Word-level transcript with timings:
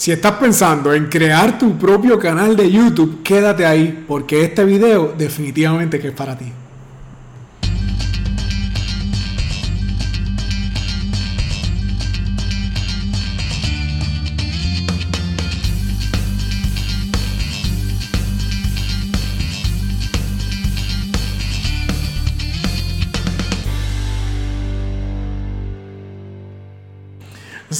Si 0.00 0.10
estás 0.10 0.32
pensando 0.38 0.94
en 0.94 1.08
crear 1.10 1.58
tu 1.58 1.76
propio 1.76 2.18
canal 2.18 2.56
de 2.56 2.70
YouTube, 2.70 3.22
quédate 3.22 3.66
ahí 3.66 4.02
porque 4.08 4.44
este 4.44 4.64
video 4.64 5.12
definitivamente 5.12 6.00
que 6.00 6.08
es 6.08 6.14
para 6.14 6.38
ti. 6.38 6.50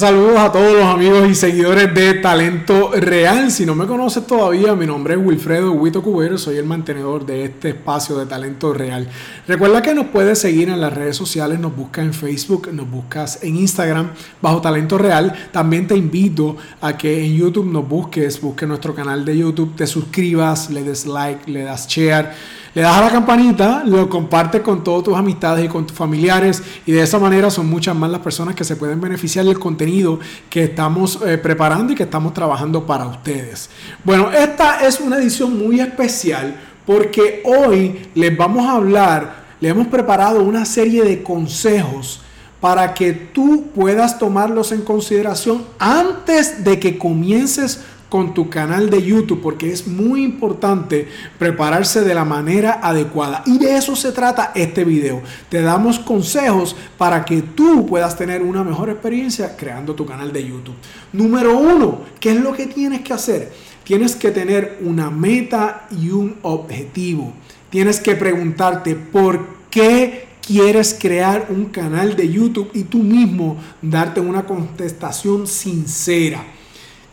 Saludos 0.01 0.39
a 0.39 0.51
todos 0.51 0.73
los 0.73 0.85
amigos 0.85 1.29
y 1.29 1.35
seguidores 1.35 1.93
de 1.93 2.15
Talento 2.15 2.89
Real. 2.91 3.51
Si 3.51 3.67
no 3.67 3.75
me 3.75 3.85
conoces 3.85 4.25
todavía, 4.25 4.73
mi 4.73 4.87
nombre 4.87 5.13
es 5.13 5.19
Wilfredo 5.23 5.73
Huito 5.73 6.01
Cubero, 6.01 6.39
soy 6.39 6.57
el 6.57 6.65
mantenedor 6.65 7.23
de 7.23 7.45
este 7.45 7.69
espacio 7.69 8.17
de 8.17 8.25
Talento 8.25 8.73
Real. 8.73 9.07
Recuerda 9.47 9.83
que 9.83 9.93
nos 9.93 10.07
puedes 10.07 10.39
seguir 10.39 10.69
en 10.69 10.81
las 10.81 10.91
redes 10.91 11.15
sociales, 11.15 11.59
nos 11.59 11.75
buscas 11.75 12.03
en 12.03 12.15
Facebook, 12.15 12.69
nos 12.73 12.89
buscas 12.89 13.43
en 13.43 13.57
Instagram 13.57 14.09
bajo 14.41 14.59
Talento 14.59 14.97
Real. 14.97 15.35
También 15.51 15.85
te 15.85 15.95
invito 15.95 16.57
a 16.81 16.97
que 16.97 17.23
en 17.23 17.35
YouTube 17.35 17.71
nos 17.71 17.87
busques, 17.87 18.41
busques 18.41 18.67
nuestro 18.67 18.95
canal 18.95 19.23
de 19.23 19.37
YouTube, 19.37 19.75
te 19.75 19.85
suscribas, 19.85 20.71
le 20.71 20.81
des 20.81 21.05
like, 21.05 21.47
le 21.51 21.61
das 21.61 21.87
share 21.87 22.31
le 22.73 22.81
das 22.81 22.97
a 22.97 23.01
la 23.01 23.09
campanita, 23.09 23.83
lo 23.85 24.07
compartes 24.09 24.61
con 24.61 24.83
todas 24.83 25.03
tus 25.03 25.15
amistades 25.15 25.65
y 25.65 25.67
con 25.67 25.85
tus 25.85 25.97
familiares 25.97 26.63
y 26.85 26.93
de 26.93 27.01
esa 27.01 27.19
manera 27.19 27.49
son 27.49 27.69
muchas 27.69 27.95
más 27.95 28.09
las 28.09 28.21
personas 28.21 28.55
que 28.55 28.63
se 28.63 28.77
pueden 28.77 29.01
beneficiar 29.01 29.43
del 29.45 29.59
contenido 29.59 30.19
que 30.49 30.63
estamos 30.63 31.19
eh, 31.25 31.37
preparando 31.37 31.91
y 31.91 31.95
que 31.95 32.03
estamos 32.03 32.33
trabajando 32.33 32.85
para 32.85 33.05
ustedes. 33.05 33.69
Bueno, 34.03 34.31
esta 34.31 34.85
es 34.87 35.01
una 35.01 35.17
edición 35.17 35.57
muy 35.57 35.81
especial 35.81 36.55
porque 36.85 37.41
hoy 37.43 38.07
les 38.15 38.35
vamos 38.37 38.65
a 38.65 38.73
hablar, 38.73 39.43
le 39.59 39.69
hemos 39.69 39.87
preparado 39.87 40.41
una 40.41 40.65
serie 40.65 41.03
de 41.03 41.21
consejos 41.21 42.21
para 42.61 42.93
que 42.93 43.11
tú 43.11 43.65
puedas 43.75 44.17
tomarlos 44.17 44.71
en 44.71 44.81
consideración 44.81 45.65
antes 45.79 46.63
de 46.63 46.79
que 46.79 46.97
comiences 46.97 47.81
con 48.11 48.33
tu 48.33 48.49
canal 48.49 48.89
de 48.89 49.01
YouTube 49.01 49.39
porque 49.41 49.71
es 49.71 49.87
muy 49.87 50.21
importante 50.21 51.07
prepararse 51.39 52.01
de 52.01 52.13
la 52.13 52.25
manera 52.25 52.81
adecuada. 52.83 53.41
Y 53.45 53.57
de 53.57 53.77
eso 53.77 53.95
se 53.95 54.11
trata 54.11 54.51
este 54.53 54.83
video. 54.83 55.21
Te 55.47 55.61
damos 55.61 55.97
consejos 55.97 56.75
para 56.97 57.23
que 57.23 57.41
tú 57.41 57.85
puedas 57.85 58.17
tener 58.17 58.41
una 58.41 58.65
mejor 58.65 58.89
experiencia 58.89 59.55
creando 59.55 59.95
tu 59.95 60.05
canal 60.05 60.33
de 60.33 60.45
YouTube. 60.45 60.75
Número 61.13 61.57
uno, 61.57 62.01
¿qué 62.19 62.31
es 62.31 62.41
lo 62.41 62.51
que 62.51 62.67
tienes 62.67 62.99
que 62.99 63.13
hacer? 63.13 63.53
Tienes 63.85 64.17
que 64.17 64.31
tener 64.31 64.79
una 64.81 65.09
meta 65.09 65.87
y 65.89 66.09
un 66.09 66.35
objetivo. 66.41 67.31
Tienes 67.69 68.01
que 68.01 68.17
preguntarte 68.17 68.93
por 68.93 69.39
qué 69.69 70.27
quieres 70.45 70.97
crear 70.99 71.47
un 71.49 71.67
canal 71.67 72.17
de 72.17 72.29
YouTube 72.29 72.71
y 72.73 72.83
tú 72.83 72.97
mismo 72.97 73.55
darte 73.81 74.19
una 74.19 74.43
contestación 74.45 75.47
sincera. 75.47 76.43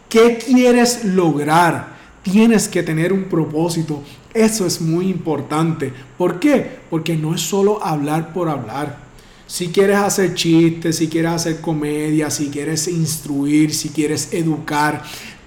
¿Qué 0.08 0.38
quieres 0.38 1.04
lograr? 1.04 1.96
Tienes 2.22 2.68
que 2.68 2.82
tener 2.82 3.12
un 3.12 3.24
propósito. 3.24 4.02
Eso 4.32 4.66
es 4.66 4.80
muy 4.80 5.08
importante. 5.08 5.92
¿Por 6.16 6.40
qué? 6.40 6.78
Porque 6.88 7.16
no 7.16 7.34
es 7.34 7.42
solo 7.42 7.84
hablar 7.84 8.32
por 8.32 8.48
hablar. 8.48 8.98
Si 9.46 9.68
quieres 9.68 9.98
hacer 9.98 10.34
chistes, 10.34 10.96
si 10.96 11.08
quieres 11.08 11.32
hacer 11.32 11.60
comedia, 11.60 12.30
si 12.30 12.48
quieres 12.48 12.88
instruir, 12.88 13.74
si 13.74 13.88
quieres 13.90 14.32
educar, 14.32 15.02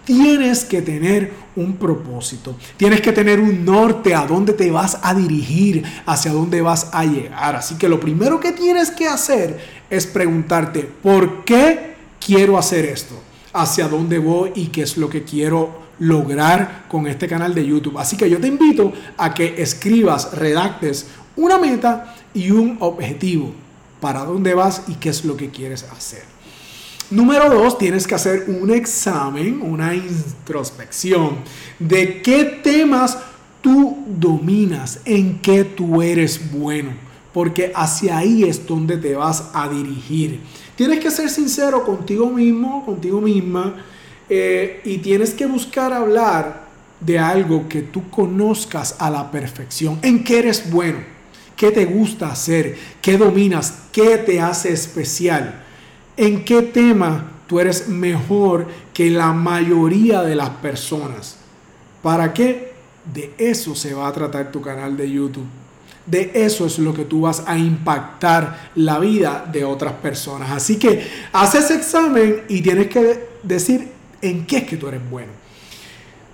tienes 0.06 0.66
que 0.66 0.82
tener 0.82 1.32
un 1.56 1.78
propósito. 1.78 2.56
Tienes 2.78 3.02
que 3.02 3.12
tener 3.12 3.40
un 3.40 3.64
norte 3.66 4.14
a 4.14 4.26
dónde 4.26 4.54
te 4.54 4.72
vas 4.72 4.98
a 5.02 5.14
dirigir, 5.14 5.84
hacia 6.06 6.32
dónde 6.32 6.62
vas 6.62 6.90
a 6.92 7.06
llegar. 7.06 7.56
Así 7.56 7.76
que 7.76 7.90
lo 7.90 8.00
primero 8.00 8.40
que 8.40 8.52
tienes 8.52 8.92
que 8.92 9.08
hacer 9.08 9.60
es 9.90 10.06
preguntarte, 10.08 10.82
¿por 10.82 11.44
qué 11.46 11.96
quiero 12.20 12.58
hacer 12.58 12.86
esto? 12.86 13.31
Hacia 13.54 13.88
dónde 13.88 14.20
voy 14.20 14.52
y 14.56 14.68
qué 14.68 14.84
es 14.84 14.98
lo 14.98 15.10
que 15.10 15.24
quiero 15.24 15.82
lograr 16.00 16.86
con 16.88 17.08
este 17.08 17.28
canal 17.28 17.54
de 17.54 17.66
YouTube. 17.66 17.98
Así 17.98 18.18
que 18.18 18.30
yo 18.30 18.40
te 18.40 18.48
invito 18.48 18.92
a 19.18 19.34
que 19.34 19.62
escribas, 19.62 20.34
redactes 20.34 21.08
una 21.36 21.58
meta 21.58 22.16
y 22.34 22.52
un 22.52 22.78
objetivo 22.80 23.54
para 24.00 24.26
dónde 24.26 24.54
vas 24.54 24.84
y 24.88 24.96
qué 24.96 25.10
es 25.10 25.24
lo 25.26 25.38
que 25.38 25.50
quieres 25.50 25.84
hacer. 25.84 26.24
Número 27.12 27.50
dos, 27.50 27.78
tienes 27.78 28.08
que 28.08 28.16
hacer 28.16 28.46
un 28.48 28.72
examen, 28.72 29.62
una 29.62 29.94
introspección 29.94 31.40
de 31.78 32.22
qué 32.22 32.62
temas 32.64 33.18
tú 33.62 34.06
dominas, 34.08 35.02
en 35.06 35.40
qué 35.40 35.66
tú 35.66 36.02
eres 36.02 36.52
bueno, 36.52 36.92
porque 37.34 37.72
hacia 37.76 38.18
ahí 38.18 38.44
es 38.44 38.66
donde 38.66 38.98
te 38.98 39.16
vas 39.16 39.50
a 39.54 39.70
dirigir. 39.70 40.40
Tienes 40.76 41.00
que 41.00 41.12
ser 41.12 41.30
sincero 41.30 41.86
contigo 41.86 42.30
mismo, 42.30 42.86
contigo 42.86 43.22
misma, 43.22 43.76
eh, 44.30 44.82
y 44.86 44.98
tienes 45.00 45.34
que 45.34 45.46
buscar 45.46 45.94
hablar 45.94 46.68
de 47.00 47.20
algo 47.20 47.68
que 47.68 47.82
tú 47.82 48.10
conozcas 48.10 48.96
a 49.00 49.10
la 49.10 49.32
perfección, 49.32 50.00
en 50.02 50.24
qué 50.24 50.40
eres 50.40 50.72
bueno, 50.72 51.00
qué 51.56 51.72
te 51.72 51.86
gusta 51.86 52.32
hacer, 52.32 52.78
qué 53.02 53.18
dominas, 53.18 53.84
qué 53.92 54.18
te 54.18 54.40
hace 54.40 54.72
especial, 54.72 55.64
en 56.16 56.46
qué 56.46 56.62
tema 56.62 57.32
tú 57.48 57.60
eres 57.60 57.88
mejor 57.88 58.68
que 58.94 59.10
la 59.10 59.34
mayoría 59.34 60.22
de 60.22 60.36
las 60.36 60.50
personas. 60.50 61.38
¿Para 62.02 62.34
qué? 62.34 62.74
De 63.14 63.34
eso 63.38 63.76
se 63.76 63.94
va 63.94 64.08
a 64.08 64.14
tratar 64.14 64.52
tu 64.52 64.62
canal 64.62 64.96
de 64.96 65.12
YouTube. 65.12 65.61
De 66.06 66.32
eso 66.34 66.66
es 66.66 66.80
lo 66.80 66.94
que 66.94 67.06
tú 67.06 67.22
vas 67.22 67.44
a 67.46 67.58
impactar 67.58 68.72
la 68.76 69.00
vida 69.00 69.48
de 69.52 69.64
otras 69.64 69.94
personas. 69.94 70.52
Así 70.52 70.78
que 70.78 71.08
haces 71.32 71.70
examen 71.72 72.44
y 72.50 72.62
tienes 72.62 72.88
que 72.88 73.30
decir 73.44 73.90
en 74.22 74.46
qué 74.46 74.58
es 74.58 74.64
que 74.64 74.78
tú 74.78 74.88
eres 74.88 75.02
bueno. 75.10 75.32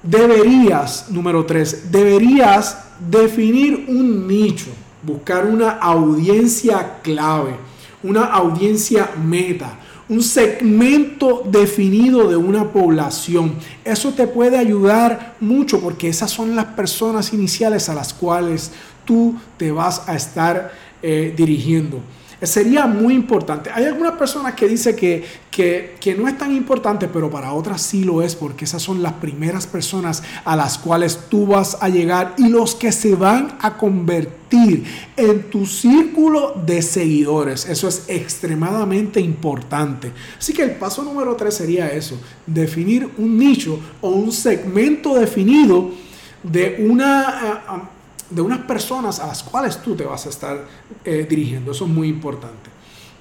Deberías, 0.04 1.10
número 1.10 1.46
tres, 1.46 1.92
deberías 1.92 2.78
definir 3.00 3.86
un 3.90 4.28
nicho, 4.28 4.68
buscar 5.04 5.46
una 5.46 5.72
audiencia 5.72 7.00
clave, 7.02 7.56
una 8.04 8.26
audiencia 8.26 9.10
meta, 9.22 9.78
un 10.10 10.24
segmento 10.24 11.44
definido 11.46 12.30
de 12.30 12.38
una 12.38 12.72
población. 12.72 13.56
Eso 13.84 14.14
te 14.14 14.28
puede 14.28 14.58
ayudar 14.58 15.36
mucho 15.40 15.82
porque 15.82 16.08
esas 16.08 16.32
son 16.32 16.56
las 16.56 16.66
personas 16.68 17.34
iniciales 17.34 17.90
a 17.90 17.94
las 17.94 18.14
cuales 18.14 18.72
tú 19.08 19.36
te 19.58 19.72
vas 19.72 20.08
a 20.08 20.16
estar 20.16 20.72
eh, 21.02 21.34
dirigiendo. 21.36 22.02
Sería 22.40 22.86
muy 22.86 23.16
importante. 23.16 23.72
Hay 23.74 23.86
algunas 23.86 24.14
personas 24.14 24.54
que 24.54 24.68
dicen 24.68 24.96
que, 24.96 25.26
que, 25.50 26.16
no 26.16 26.28
es 26.28 26.38
tan 26.38 26.56
importante, 26.56 27.08
pero 27.08 27.32
para 27.32 27.52
otras 27.52 27.82
sí 27.82 28.04
lo 28.04 28.22
es, 28.22 28.36
porque 28.36 28.66
esas 28.66 28.84
son 28.84 29.02
las 29.02 29.14
primeras 29.14 29.66
personas 29.66 30.22
a 30.46 30.56
las 30.56 30.78
cuales 30.78 31.20
tú 31.30 31.48
vas 31.48 31.80
a 31.82 31.90
llegar 31.90 32.36
y 32.38 32.48
los 32.50 32.76
que 32.76 32.92
se 32.92 33.16
van 33.16 33.58
a 33.60 33.76
convertir 33.76 34.86
en 35.16 35.50
tu 35.50 35.66
círculo 35.66 36.54
de 36.64 36.84
seguidores. 36.84 37.68
Eso 37.68 37.88
es 37.88 38.04
extremadamente 38.08 39.20
importante. 39.20 40.12
Así 40.38 40.54
que 40.54 40.62
el 40.62 40.72
paso 40.76 41.02
número 41.02 41.36
tres 41.36 41.56
sería 41.56 41.92
eso, 41.92 42.20
definir 42.46 43.10
un 43.18 43.40
nicho 43.40 43.80
o 44.00 44.10
un 44.10 44.32
segmento 44.32 45.16
definido 45.16 45.90
de 46.44 46.86
una... 46.88 47.90
de 48.30 48.42
unas 48.42 48.60
personas 48.60 49.20
a 49.20 49.28
las 49.28 49.44
cuales 49.44 49.82
tú 49.82 49.96
te 49.96 50.04
vas 50.04 50.26
a 50.26 50.30
estar 50.30 50.66
eh, 51.04 51.26
dirigiendo. 51.30 51.72
Eso 51.72 51.86
es 51.86 51.92
muy 51.92 52.08
importante. 52.08 52.70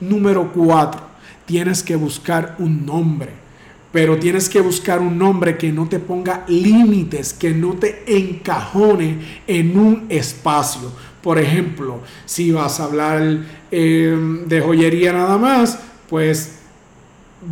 Número 0.00 0.52
cuatro, 0.52 1.00
tienes 1.44 1.82
que 1.82 1.96
buscar 1.96 2.56
un 2.58 2.84
nombre. 2.84 3.46
Pero 3.92 4.18
tienes 4.18 4.48
que 4.48 4.60
buscar 4.60 5.00
un 5.00 5.16
nombre 5.16 5.56
que 5.56 5.72
no 5.72 5.88
te 5.88 5.98
ponga 5.98 6.44
límites, 6.48 7.32
que 7.32 7.52
no 7.52 7.74
te 7.74 8.04
encajone 8.06 9.40
en 9.46 9.78
un 9.78 10.06
espacio. 10.08 10.92
Por 11.22 11.38
ejemplo, 11.38 12.00
si 12.26 12.52
vas 12.52 12.78
a 12.78 12.84
hablar 12.84 13.38
eh, 13.70 14.42
de 14.46 14.60
joyería 14.60 15.12
nada 15.12 15.38
más, 15.38 15.78
pues 16.10 16.58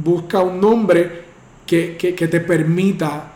busca 0.02 0.40
un 0.40 0.60
nombre 0.60 1.24
que, 1.66 1.96
que 1.96 2.28
te 2.28 2.40
permita 2.40 3.33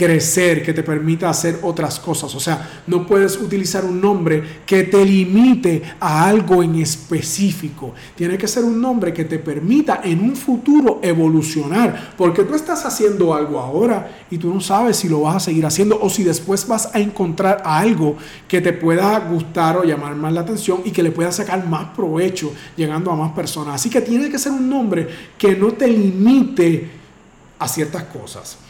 crecer, 0.00 0.62
que 0.62 0.72
te 0.72 0.82
permita 0.82 1.28
hacer 1.28 1.58
otras 1.60 2.00
cosas. 2.00 2.34
O 2.34 2.40
sea, 2.40 2.82
no 2.86 3.06
puedes 3.06 3.36
utilizar 3.36 3.84
un 3.84 4.00
nombre 4.00 4.42
que 4.64 4.84
te 4.84 5.04
limite 5.04 5.82
a 6.00 6.26
algo 6.26 6.62
en 6.62 6.76
específico. 6.76 7.92
Tiene 8.16 8.38
que 8.38 8.48
ser 8.48 8.64
un 8.64 8.80
nombre 8.80 9.12
que 9.12 9.26
te 9.26 9.38
permita 9.38 10.00
en 10.02 10.20
un 10.22 10.34
futuro 10.36 11.00
evolucionar. 11.02 12.14
Porque 12.16 12.44
tú 12.44 12.54
estás 12.54 12.86
haciendo 12.86 13.34
algo 13.34 13.60
ahora 13.60 14.24
y 14.30 14.38
tú 14.38 14.54
no 14.54 14.62
sabes 14.62 14.96
si 14.96 15.06
lo 15.06 15.20
vas 15.20 15.36
a 15.36 15.40
seguir 15.40 15.66
haciendo 15.66 16.00
o 16.00 16.08
si 16.08 16.24
después 16.24 16.66
vas 16.66 16.94
a 16.94 16.98
encontrar 16.98 17.62
algo 17.66 18.16
que 18.48 18.62
te 18.62 18.72
pueda 18.72 19.18
gustar 19.18 19.76
o 19.76 19.84
llamar 19.84 20.16
más 20.16 20.32
la 20.32 20.40
atención 20.40 20.80
y 20.82 20.92
que 20.92 21.02
le 21.02 21.10
pueda 21.10 21.30
sacar 21.30 21.68
más 21.68 21.94
provecho 21.94 22.54
llegando 22.74 23.10
a 23.10 23.16
más 23.16 23.32
personas. 23.32 23.74
Así 23.74 23.90
que 23.90 24.00
tiene 24.00 24.30
que 24.30 24.38
ser 24.38 24.52
un 24.52 24.66
nombre 24.66 25.06
que 25.36 25.54
no 25.54 25.72
te 25.72 25.88
limite 25.88 26.88
a 27.58 27.68
ciertas 27.68 28.04
cosas. 28.04 28.69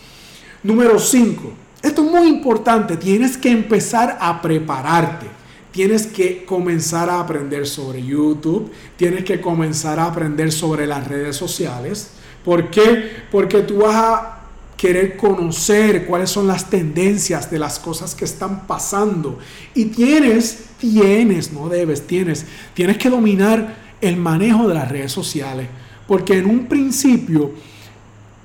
Número 0.63 0.99
5. 0.99 1.53
Esto 1.83 2.05
es 2.05 2.11
muy 2.11 2.29
importante. 2.29 2.97
Tienes 2.97 3.39
que 3.39 3.51
empezar 3.51 4.19
a 4.21 4.43
prepararte. 4.43 5.27
Tienes 5.71 6.07
que 6.07 6.45
comenzar 6.45 7.09
a 7.09 7.21
aprender 7.21 7.67
sobre 7.67 8.05
YouTube. 8.05 8.71
Tienes 8.97 9.25
que 9.25 9.41
comenzar 9.41 9.99
a 9.99 10.07
aprender 10.07 10.53
sobre 10.53 10.87
las 10.87 11.07
redes 11.09 11.37
sociales. 11.37 12.11
¿Por 12.45 12.71
qué? 12.71 13.11
Porque 13.31 13.63
tú 13.63 13.79
vas 13.79 13.97
a 13.97 14.41
querer 14.77 15.17
conocer 15.17 16.07
cuáles 16.07 16.31
son 16.31 16.47
las 16.47 16.69
tendencias 16.69 17.51
de 17.51 17.59
las 17.59 17.79
cosas 17.79 18.15
que 18.15 18.27
están 18.27 18.67
pasando. 18.67 19.39
Y 19.75 19.87
tienes, 19.87 20.65
tienes, 20.79 21.53
no 21.53 21.71
debes, 21.71 22.07
tienes, 22.07 22.45
tienes 22.75 22.99
que 22.99 23.09
dominar 23.09 23.77
el 24.03 24.17
manejo 24.17 24.69
de 24.69 24.75
las 24.75 24.91
redes 24.91 25.13
sociales. 25.13 25.69
Porque 26.07 26.37
en 26.37 26.47
un 26.47 26.67
principio, 26.67 27.53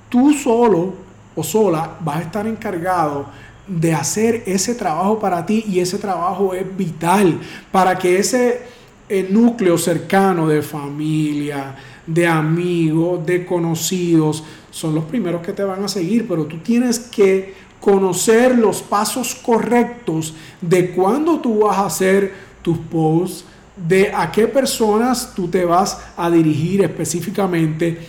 tú 0.07 0.33
solo 0.33 1.04
o 1.35 1.43
sola 1.43 1.97
vas 1.99 2.17
a 2.17 2.21
estar 2.21 2.47
encargado 2.47 3.27
de 3.67 3.93
hacer 3.93 4.43
ese 4.45 4.75
trabajo 4.75 5.19
para 5.19 5.45
ti 5.45 5.65
y 5.67 5.79
ese 5.79 5.97
trabajo 5.97 6.53
es 6.53 6.65
vital 6.77 7.39
para 7.71 7.97
que 7.97 8.19
ese 8.19 8.61
eh, 9.09 9.27
núcleo 9.29 9.77
cercano 9.77 10.47
de 10.47 10.61
familia, 10.61 11.75
de 12.05 12.27
amigos, 12.27 13.25
de 13.25 13.45
conocidos, 13.45 14.43
son 14.69 14.93
los 14.93 15.05
primeros 15.05 15.41
que 15.41 15.53
te 15.53 15.63
van 15.63 15.83
a 15.83 15.87
seguir, 15.87 16.27
pero 16.27 16.45
tú 16.45 16.57
tienes 16.57 16.99
que 16.99 17.53
conocer 17.79 18.57
los 18.57 18.81
pasos 18.81 19.35
correctos 19.35 20.33
de 20.61 20.91
cuándo 20.91 21.39
tú 21.39 21.59
vas 21.59 21.77
a 21.77 21.85
hacer 21.85 22.33
tus 22.61 22.77
posts, 22.77 23.45
de 23.75 24.11
a 24.13 24.31
qué 24.31 24.47
personas 24.47 25.33
tú 25.35 25.47
te 25.47 25.65
vas 25.65 25.99
a 26.17 26.29
dirigir 26.29 26.81
específicamente, 26.83 27.99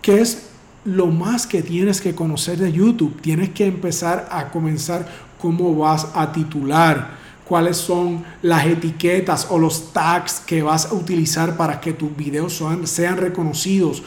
qué 0.00 0.20
es 0.20 0.51
lo 0.84 1.06
más 1.06 1.46
que 1.46 1.62
tienes 1.62 2.00
que 2.00 2.14
conocer 2.14 2.58
de 2.58 2.72
YouTube. 2.72 3.20
Tienes 3.20 3.50
que 3.50 3.66
empezar 3.66 4.28
a 4.30 4.50
comenzar 4.50 5.06
cómo 5.40 5.74
vas 5.74 6.08
a 6.14 6.32
titular, 6.32 7.10
cuáles 7.44 7.76
son 7.76 8.24
las 8.42 8.66
etiquetas 8.66 9.46
o 9.50 9.58
los 9.58 9.92
tags 9.92 10.40
que 10.40 10.62
vas 10.62 10.86
a 10.86 10.94
utilizar 10.94 11.56
para 11.56 11.80
que 11.80 11.92
tus 11.92 12.16
videos 12.16 12.56
sean, 12.56 12.86
sean 12.86 13.16
reconocidos, 13.16 14.02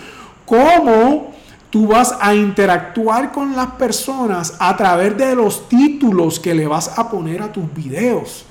cómo 0.45 1.33
tú 1.69 1.87
vas 1.87 2.15
a 2.19 2.33
interactuar 2.33 3.31
con 3.31 3.55
las 3.55 3.71
personas 3.71 4.55
a 4.59 4.75
través 4.77 5.17
de 5.17 5.35
los 5.35 5.67
títulos 5.67 6.39
que 6.39 6.55
le 6.55 6.67
vas 6.67 6.97
a 6.97 7.09
poner 7.09 7.41
a 7.41 7.51
tus 7.51 7.73
videos. 7.73 8.45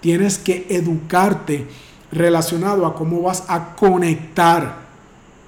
Tienes 0.00 0.38
que 0.38 0.66
educarte 0.70 1.66
relacionado 2.10 2.86
a 2.86 2.94
cómo 2.94 3.22
vas 3.22 3.44
a 3.48 3.74
conectar 3.74 4.85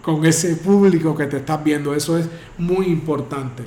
con 0.09 0.25
ese 0.25 0.57
público 0.57 1.15
que 1.15 1.27
te 1.27 1.37
estás 1.37 1.63
viendo. 1.63 1.95
Eso 1.95 2.17
es 2.17 2.27
muy 2.57 2.87
importante. 2.87 3.63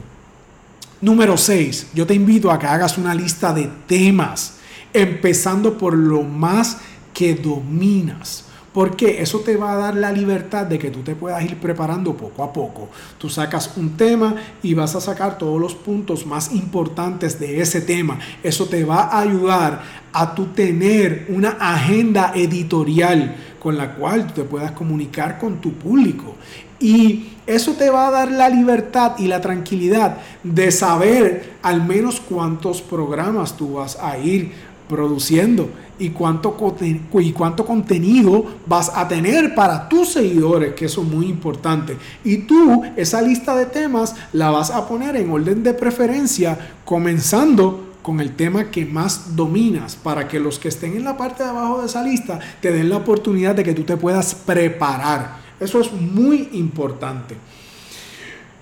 Número 1.00 1.38
6, 1.38 1.90
yo 1.94 2.08
te 2.08 2.16
invito 2.16 2.50
a 2.50 2.58
que 2.58 2.66
hagas 2.66 2.98
una 2.98 3.14
lista 3.14 3.54
de 3.54 3.70
temas, 3.86 4.56
empezando 4.92 5.78
por 5.78 5.96
lo 5.96 6.24
más 6.24 6.80
que 7.14 7.36
dominas. 7.36 8.46
Porque 8.74 9.22
eso 9.22 9.42
te 9.42 9.56
va 9.56 9.74
a 9.74 9.76
dar 9.76 9.96
la 9.96 10.12
libertad 10.12 10.66
de 10.66 10.80
que 10.80 10.90
tú 10.90 11.02
te 11.02 11.14
puedas 11.14 11.44
ir 11.44 11.58
preparando 11.58 12.16
poco 12.16 12.44
a 12.44 12.52
poco. 12.52 12.90
Tú 13.20 13.30
sacas 13.30 13.74
un 13.76 13.98
tema 13.98 14.34
y 14.64 14.74
vas 14.74 14.96
a 14.96 15.02
sacar 15.02 15.38
todos 15.38 15.60
los 15.60 15.76
puntos 15.76 16.26
más 16.26 16.54
importantes 16.54 17.38
de 17.40 17.62
ese 17.62 17.82
tema. 17.82 18.18
Eso 18.42 18.66
te 18.68 18.84
va 18.84 19.10
a 19.10 19.20
ayudar 19.20 19.84
a 20.14 20.34
tu 20.34 20.48
tener 20.48 21.28
una 21.30 21.50
agenda 21.60 22.32
editorial 22.34 23.36
con 23.62 23.78
la 23.78 23.94
cual 23.94 24.34
te 24.34 24.44
puedas 24.44 24.72
comunicar 24.72 25.38
con 25.38 25.62
tu 25.62 25.74
público. 25.74 26.36
Y 26.80 27.28
eso 27.46 27.74
te 27.74 27.92
va 27.92 28.08
a 28.08 28.12
dar 28.12 28.32
la 28.32 28.50
libertad 28.50 29.14
y 29.20 29.28
la 29.28 29.40
tranquilidad 29.40 30.18
de 30.44 30.72
saber 30.72 31.58
al 31.62 31.84
menos 31.84 32.20
cuántos 32.20 32.82
programas 32.82 33.56
tú 33.56 33.74
vas 33.74 34.00
a 34.02 34.18
ir 34.18 34.52
produciendo 34.90 35.70
y 36.00 36.10
cuánto, 36.10 36.58
y 36.82 37.32
cuánto 37.34 37.64
contenido 37.64 38.46
vas 38.66 38.92
a 38.96 39.08
tener 39.08 39.54
para 39.54 39.88
tus 39.88 40.14
seguidores, 40.14 40.74
que 40.74 40.86
eso 40.86 41.04
es 41.04 41.08
muy 41.08 41.28
importante. 41.28 41.98
Y 42.24 42.38
tú 42.40 42.82
esa 42.96 43.22
lista 43.22 43.56
de 43.56 43.68
temas 43.68 44.16
la 44.34 44.50
vas 44.50 44.72
a 44.72 44.88
poner 44.88 45.16
en 45.18 45.30
orden 45.30 45.62
de 45.62 45.76
preferencia, 45.76 46.58
comenzando 46.84 47.91
con 48.02 48.20
el 48.20 48.36
tema 48.36 48.72
que 48.72 48.86
más 48.86 49.36
dominas, 49.36 49.96
para 49.96 50.28
que 50.28 50.40
los 50.40 50.60
que 50.60 50.70
estén 50.70 50.96
en 50.96 51.04
la 51.04 51.18
parte 51.18 51.44
de 51.44 51.50
abajo 51.50 51.82
de 51.82 51.88
esa 51.88 52.04
lista 52.04 52.40
te 52.62 52.72
den 52.72 52.90
la 52.90 52.98
oportunidad 52.98 53.56
de 53.56 53.64
que 53.64 53.74
tú 53.74 53.84
te 53.84 53.98
puedas 53.98 54.34
preparar. 54.34 55.38
Eso 55.60 55.80
es 55.80 55.92
muy 55.92 56.50
importante. 56.54 57.36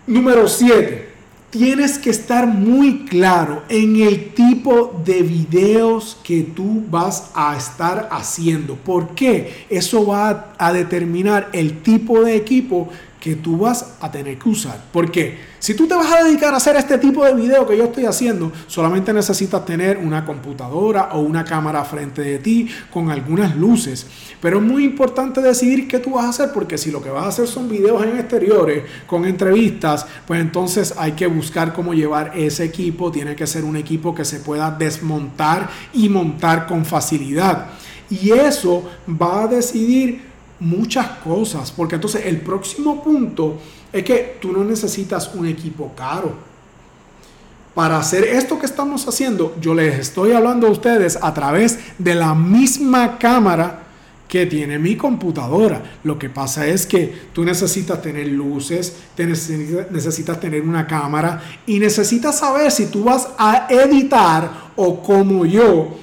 Número 0.07 0.47
7 0.47 1.09
tienes 1.49 1.97
que 1.97 2.11
estar 2.11 2.47
muy 2.47 3.05
claro 3.05 3.63
en 3.69 4.01
el 4.01 4.33
tipo 4.33 5.01
de 5.03 5.23
videos 5.23 6.17
que 6.23 6.43
tú 6.43 6.83
vas 6.89 7.31
a 7.33 7.57
estar 7.57 8.07
haciendo. 8.11 8.75
¿Por 8.75 9.15
qué? 9.15 9.65
Eso 9.69 10.05
va 10.05 10.53
a 10.57 10.73
determinar 10.73 11.49
el 11.53 11.81
tipo 11.81 12.21
de 12.21 12.35
equipo 12.35 12.89
que 13.19 13.35
tú 13.35 13.57
vas 13.57 13.95
a 13.99 14.09
tener 14.09 14.37
que 14.39 14.49
usar. 14.49 14.81
Porque 14.93 15.37
si 15.59 15.73
tú 15.73 15.87
te 15.87 15.93
vas 15.93 16.11
a 16.11 16.23
dedicar 16.23 16.53
a 16.53 16.57
hacer 16.57 16.77
este 16.77 16.97
tipo 16.97 17.25
de 17.25 17.33
video 17.33 17.67
que 17.67 17.77
yo 17.77 17.85
estoy 17.85 18.05
haciendo, 18.05 18.51
solamente 18.67 19.11
necesitas 19.11 19.65
tener 19.65 19.97
una 19.97 20.23
computadora 20.23 21.09
o 21.13 21.19
una 21.19 21.43
cámara 21.43 21.83
frente 21.83 22.21
de 22.21 22.39
ti 22.39 22.69
con 22.91 23.09
algunas 23.09 23.55
luces. 23.57 24.07
Pero 24.41 24.59
es 24.59 24.63
muy 24.63 24.85
importante 24.85 25.41
decidir 25.41 25.87
qué 25.87 25.99
tú 25.99 26.11
vas 26.11 26.25
a 26.25 26.29
hacer 26.29 26.51
porque 26.53 26.77
si 26.77 26.91
lo 26.91 27.01
que 27.01 27.09
vas 27.09 27.25
a 27.25 27.29
hacer 27.29 27.47
son 27.47 27.67
videos 27.67 28.03
en 28.05 28.17
exteriores 28.17 28.83
con 29.05 29.25
entrevistas, 29.25 30.05
pues 30.25 30.39
entonces 30.39 30.93
hay 30.97 31.11
que 31.11 31.27
buscar 31.27 31.73
cómo 31.73 31.93
llevar 31.93 32.31
ese 32.35 32.63
equipo. 32.63 33.11
Tiene 33.11 33.35
que 33.35 33.47
ser 33.47 33.65
un 33.65 33.75
equipo 33.75 34.15
que 34.15 34.23
se 34.23 34.39
pueda 34.39 34.71
desmontar 34.71 35.69
y 35.93 36.07
montar 36.07 36.67
con 36.67 36.85
facilidad. 36.85 37.67
Y 38.09 38.31
eso 38.31 38.89
va 39.21 39.43
a 39.43 39.47
decidir 39.47 40.28
muchas 40.59 41.07
cosas, 41.19 41.71
porque 41.71 41.95
entonces 41.95 42.25
el 42.25 42.41
próximo 42.41 43.03
punto 43.03 43.57
es 43.91 44.03
que 44.03 44.37
tú 44.41 44.51
no 44.51 44.63
necesitas 44.63 45.33
un 45.33 45.47
equipo 45.47 45.91
caro. 45.95 46.49
Para 47.73 47.97
hacer 47.97 48.23
esto 48.23 48.59
que 48.59 48.65
estamos 48.65 49.07
haciendo, 49.07 49.55
yo 49.61 49.73
les 49.73 49.99
estoy 49.99 50.33
hablando 50.33 50.67
a 50.67 50.71
ustedes 50.71 51.17
a 51.21 51.33
través 51.33 51.79
de 51.97 52.15
la 52.15 52.35
misma 52.35 53.17
cámara 53.17 53.83
que 54.27 54.45
tiene 54.45 54.77
mi 54.77 54.95
computadora. 54.95 55.81
Lo 56.03 56.19
que 56.19 56.29
pasa 56.29 56.67
es 56.67 56.85
que 56.85 57.29
tú 57.33 57.43
necesitas 57.43 58.01
tener 58.01 58.27
luces, 58.27 58.95
necesitas 59.89 60.39
tener 60.39 60.61
una 60.61 60.85
cámara 60.85 61.41
y 61.65 61.79
necesitas 61.79 62.37
saber 62.37 62.71
si 62.71 62.87
tú 62.87 63.03
vas 63.05 63.29
a 63.37 63.67
editar 63.69 64.71
o 64.75 65.01
como 65.01 65.45
yo 65.45 65.97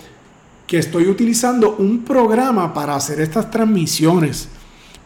que 0.67 0.79
estoy 0.79 1.07
utilizando 1.09 1.77
un 1.77 2.01
programa 2.05 2.73
para 2.75 2.95
hacer 2.95 3.21
estas 3.21 3.51
transmisiones. 3.51 4.49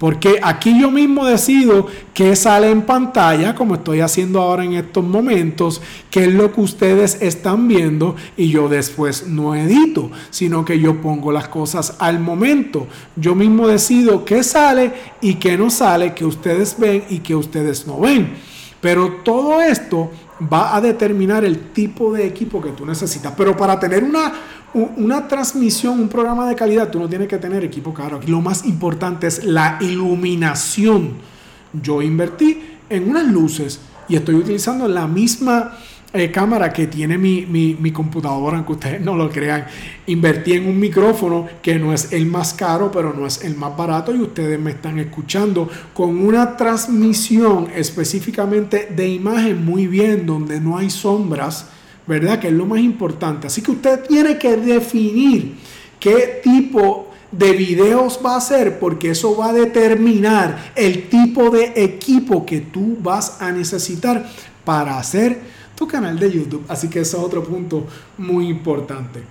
Porque 0.00 0.40
aquí 0.43 0.81
yo 0.81 0.90
mismo 0.90 1.26
decido 1.26 1.87
qué 2.14 2.35
sale 2.35 2.71
en 2.71 2.81
pantalla, 2.81 3.55
como 3.55 3.75
estoy 3.75 4.00
haciendo 4.00 4.40
ahora 4.40 4.64
en 4.64 4.73
estos 4.73 5.05
momentos, 5.05 5.83
qué 6.11 6.25
es 6.25 6.33
lo 6.33 6.50
que 6.55 6.62
ustedes 6.62 7.19
están 7.21 7.69
viendo 7.69 8.17
y 8.35 8.49
yo 8.49 8.71
después 8.71 9.26
no 9.26 9.55
edito, 9.55 10.11
sino 10.31 10.64
que 10.64 10.81
yo 10.81 11.02
pongo 11.02 11.33
las 11.33 11.49
cosas 11.49 11.97
al 11.99 12.19
momento. 12.19 12.87
Yo 13.14 13.35
mismo 13.35 13.69
decido 13.69 14.25
qué 14.25 14.43
sale 14.43 14.90
y 15.21 15.35
qué 15.35 15.59
no 15.59 15.69
sale, 15.69 16.14
que 16.14 16.25
ustedes 16.25 16.76
ven 16.79 17.05
y 17.11 17.19
que 17.19 17.37
ustedes 17.37 17.87
no 17.87 18.00
ven. 18.00 18.33
Pero 18.81 19.21
todo 19.23 19.61
esto 19.61 20.11
va 20.53 20.75
a 20.75 20.81
determinar 20.81 21.45
el 21.45 21.73
tipo 21.73 22.13
de 22.13 22.27
equipo 22.27 22.63
que 22.63 22.71
tú 22.71 22.87
necesitas. 22.87 23.35
Pero 23.37 23.57
para 23.57 23.79
tener 23.79 24.03
una, 24.03 24.33
una 24.73 25.29
transmisión, 25.29 26.01
un 26.01 26.09
programa 26.09 26.49
de 26.49 26.55
calidad, 26.55 26.91
tú 26.91 26.99
no 26.99 27.09
tienes 27.09 27.29
que 27.29 27.39
tener 27.39 27.63
equipo 27.65 27.93
caro. 27.93 28.17
Aquí 28.17 28.31
lo 28.31 28.41
más 28.41 28.65
importante 28.65 29.27
es 29.27 29.45
la 29.45 29.79
iluminación. 29.81 31.13
Yo 31.73 32.01
invertí 32.01 32.79
en 32.89 33.11
unas 33.11 33.27
luces 33.27 33.81
y 34.09 34.17
estoy 34.17 34.35
utilizando 34.35 34.89
la 34.89 35.07
misma 35.07 35.77
eh, 36.12 36.31
cámara 36.33 36.73
que 36.73 36.88
tiene 36.88 37.17
mi, 37.17 37.47
mi, 37.47 37.93
computadora, 37.93 38.57
aunque 38.57 38.73
ustedes 38.73 39.00
no 39.00 39.14
lo 39.14 39.31
crean. 39.31 39.67
Invertí 40.07 40.55
en 40.55 40.67
un 40.67 40.79
micrófono 40.79 41.47
que 41.62 41.79
no 41.79 41.95
es 41.95 42.12
el 42.12 42.26
más 42.26 42.52
caro, 42.52 42.90
pero 42.90 43.12
no 43.12 43.26
es 43.26 43.45
el 43.45 43.57
más 43.57 43.76
barato 43.76 44.12
y 44.12 44.21
ustedes 44.21 44.59
me 44.59 44.73
están 44.73 44.99
escuchando 44.99 45.69
con 45.95 46.19
una 46.19 46.57
transmisión 46.57 47.69
específicamente 47.75 48.88
de 48.95 49.09
imagen 49.09 49.64
muy 49.64 49.87
bien, 49.87 50.26
donde 50.26 50.61
no 50.61 50.76
hay 50.76 50.90
sombras, 50.90 51.67
¿verdad? 52.09 52.40
Que 52.40 52.49
es 52.49 52.55
lo 52.55 52.67
más 52.67 52.81
importante. 52.81 53.47
Así 53.47 53.62
que 53.62 53.71
usted 53.71 54.00
tiene 54.00 54.37
que 54.37 54.57
definir 54.57 55.55
qué 56.00 56.40
tipo 56.43 57.11
de 57.31 57.52
videos 57.52 58.19
va 58.25 58.35
a 58.35 58.38
hacer 58.38 58.81
porque 58.81 59.11
eso 59.11 59.37
va 59.37 59.50
a 59.50 59.52
determinar 59.52 60.73
el 60.75 61.09
tipo 61.09 61.50
de 61.50 61.73
equipo 61.76 62.45
que 62.45 62.61
tú 62.61 62.99
vas 63.00 63.40
a 63.40 63.52
necesitar 63.52 64.29
para 64.64 64.99
hacer 64.99 65.38
tu 65.81 65.89
canal 65.89 66.19
de 66.19 66.31
YouTube. 66.31 66.63
Así 66.69 66.89
que 66.89 67.01
eso 67.01 67.17
es 67.17 67.25
otro 67.25 67.43
punto 67.43 67.87
muy 68.19 68.49
importante. 68.49 69.23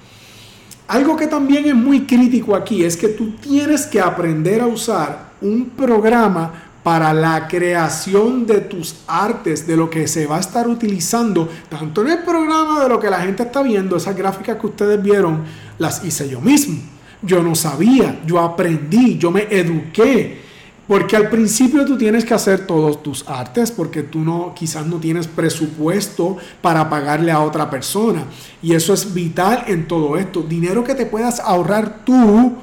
Algo 0.88 1.16
que 1.16 1.28
también 1.28 1.68
es 1.68 1.76
muy 1.76 2.08
crítico 2.08 2.56
aquí 2.56 2.84
es 2.84 2.98
que 2.98 3.10
tú 3.10 3.34
tienes 3.36 3.86
que 3.86 4.02
aprender 4.02 4.60
a 4.60 4.66
usar 4.66 5.34
un 5.42 5.70
programa 5.70 6.52
para 6.82 7.14
la 7.14 7.48
creación 7.48 8.48
de 8.48 8.62
tus 8.62 8.96
artes, 9.06 9.68
de 9.68 9.78
lo 9.78 9.92
que 9.92 10.08
se 10.08 10.26
va 10.26 10.38
a 10.38 10.40
estar 10.40 10.68
utilizando, 10.68 11.48
tanto 11.70 12.02
en 12.02 12.14
el 12.14 12.24
programa 12.24 12.82
de 12.82 12.90
lo 12.90 13.00
que 13.00 13.12
la 13.12 13.20
gente 13.20 13.44
está 13.44 13.62
viendo, 13.62 13.96
esas 13.96 14.16
gráficas 14.16 14.58
que 14.58 14.66
ustedes 14.66 15.00
vieron, 15.04 15.44
las 15.78 16.04
hice 16.04 16.28
yo 16.28 16.42
mismo. 16.42 16.80
Yo 17.22 17.44
no 17.44 17.54
sabía, 17.54 18.22
yo 18.26 18.40
aprendí, 18.40 19.20
yo 19.20 19.30
me 19.30 19.44
eduqué. 19.52 20.49
Porque 20.90 21.16
al 21.16 21.30
principio 21.30 21.86
tú 21.86 22.00
tienes 22.00 22.26
que 22.26 22.34
hacer 22.34 22.66
todos 22.66 23.04
tus 23.04 23.24
artes 23.30 23.70
porque 23.70 24.02
tú 24.02 24.22
no 24.22 24.56
quizás 24.56 24.88
no 24.88 24.98
tienes 24.98 25.28
presupuesto 25.28 26.38
para 26.64 26.90
pagarle 26.90 27.32
a 27.32 27.42
otra 27.42 27.70
persona 27.70 28.24
y 28.60 28.74
eso 28.74 28.96
es 28.96 29.14
vital 29.14 29.66
en 29.68 29.88
todo 29.88 30.18
esto. 30.18 30.42
Dinero 30.42 30.84
que 30.84 30.96
te 30.96 31.06
puedas 31.06 31.42
ahorrar 31.42 32.04
tú 32.04 32.56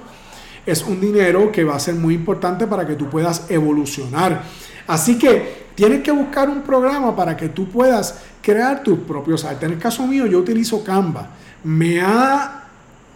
es 0.67 0.83
un 0.83 1.01
dinero 1.01 1.53
que 1.53 1.63
va 1.63 1.77
a 1.77 1.79
ser 1.79 1.95
muy 1.95 2.15
importante 2.15 2.67
para 2.67 2.85
que 2.85 2.97
tú 2.97 3.09
puedas 3.09 3.49
evolucionar. 3.49 4.43
Así 4.89 5.21
que 5.21 5.69
tienes 5.77 6.03
que 6.03 6.11
buscar 6.11 6.51
un 6.51 6.63
programa 6.63 7.15
para 7.15 7.37
que 7.37 7.49
tú 7.51 7.69
puedas 7.69 8.23
crear 8.43 8.83
tus 8.83 8.99
propios 8.99 9.45
artes. 9.45 9.63
En 9.63 9.75
el 9.75 9.79
caso 9.79 10.05
mío, 10.05 10.27
yo 10.27 10.41
utilizo 10.41 10.83
Canva. 10.83 11.29
Me 11.63 12.01
ha, 12.01 12.66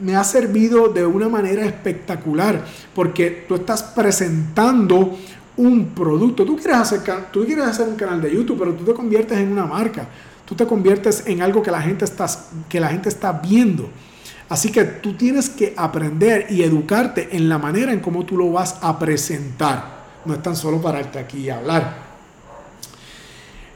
me 0.00 0.16
ha 0.16 0.25
servido 0.25 0.88
de 0.88 1.04
una 1.04 1.28
manera 1.28 1.64
espectacular 1.64 2.64
porque 2.95 3.45
tú 3.47 3.57
estás 3.57 3.83
presentando 3.83 5.16
un 5.57 5.87
producto. 5.88 6.45
Tú 6.45 6.57
quieres, 6.57 6.76
hacer, 6.76 7.00
tú 7.33 7.45
quieres 7.45 7.66
hacer 7.66 7.88
un 7.88 7.97
canal 7.97 8.21
de 8.21 8.35
YouTube, 8.35 8.59
pero 8.59 8.75
tú 8.75 8.85
te 8.85 8.95
conviertes 8.95 9.38
en 9.38 9.52
una 9.52 9.66
marca. 9.66 10.09
Tú 10.45 10.54
te 10.54 10.66
conviertes 10.66 11.25
en 11.26 11.42
algo 11.42 11.62
que 11.62 11.71
la 11.71 11.80
gente 11.80 12.04
está, 12.04 12.26
que 12.69 12.80
la 12.80 12.88
gente 12.88 13.09
está 13.09 13.33
viendo. 13.33 13.88
Así 14.49 14.73
que 14.73 14.83
tú 14.85 15.14
tienes 15.14 15.49
que 15.49 15.75
aprender 15.76 16.47
y 16.50 16.62
educarte 16.62 17.28
en 17.37 17.49
la 17.49 17.59
manera 17.59 17.92
en 17.92 18.00
cómo 18.00 18.25
tú 18.25 18.37
lo 18.37 18.50
vas 18.50 18.78
a 18.83 18.99
presentar. 18.99 20.00
No 20.25 20.35
es 20.35 20.42
tan 20.42 20.57
solo 20.57 20.83
pararte 20.83 21.19
aquí 21.19 21.38
y 21.38 21.50
hablar. 21.50 22.11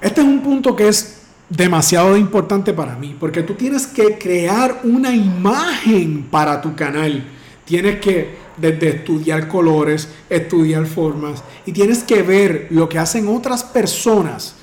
Este 0.01 0.21
es 0.21 0.27
un 0.27 0.41
punto 0.41 0.75
que 0.75 0.89
es 0.89 1.14
demasiado 1.57 2.17
importante 2.17 2.73
para 2.73 2.97
mí, 2.97 3.17
porque 3.19 3.43
tú 3.43 3.55
tienes 3.55 3.87
que 3.87 4.19
crear 4.19 4.81
una 4.85 5.15
imagen 5.15 6.25
para 6.31 6.61
tu 6.61 6.75
canal. 6.75 7.25
Tienes 7.65 8.01
que 8.01 8.45
desde 8.57 8.89
estudiar 8.89 9.49
colores, 9.49 10.09
estudiar 10.31 10.87
formas, 10.87 11.43
y 11.67 11.73
tienes 11.73 12.03
que 12.05 12.23
ver 12.23 12.69
lo 12.71 12.89
que 12.89 12.99
hacen 12.99 13.29
otras 13.29 13.65
personas 13.65 14.57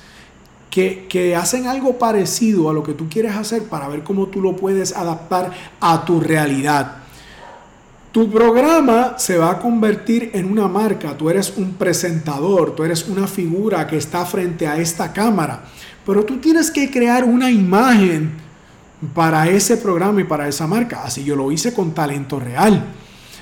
que, 0.70 1.36
hacen 1.36 1.66
algo 1.66 1.98
parecido 1.98 2.70
a 2.70 2.72
lo 2.72 2.82
que 2.82 2.94
tú 2.94 3.06
quieres 3.08 3.36
hacer 3.36 3.64
para 3.64 3.88
ver 3.88 4.02
cómo 4.02 4.28
tú 4.28 4.40
lo 4.40 4.56
puedes 4.56 4.96
adaptar 4.96 5.52
a 5.80 6.04
tu 6.04 6.18
realidad. 6.20 6.96
Tu 8.10 8.30
programa 8.30 9.14
se 9.18 9.36
va 9.36 9.50
a 9.50 9.58
convertir 9.58 10.30
en 10.34 10.50
una 10.50 10.68
marca, 10.68 11.16
tú 11.16 11.28
eres 11.28 11.54
un 11.56 11.74
presentador, 11.74 12.74
tú 12.74 12.84
eres 12.84 13.06
una 13.08 13.26
figura 13.26 13.86
que 13.86 13.98
está 13.98 14.24
frente 14.24 14.66
a 14.66 14.78
esta 14.78 15.12
cámara, 15.12 15.64
pero 16.06 16.24
tú 16.24 16.38
tienes 16.38 16.70
que 16.70 16.90
crear 16.90 17.24
una 17.24 17.50
imagen 17.50 18.32
para 19.14 19.48
ese 19.48 19.76
programa 19.76 20.20
y 20.20 20.24
para 20.24 20.48
esa 20.48 20.66
marca. 20.66 21.02
Así 21.04 21.24
yo 21.24 21.36
lo 21.36 21.50
hice 21.50 21.72
con 21.74 21.92
talento 21.92 22.38
real. 22.38 22.84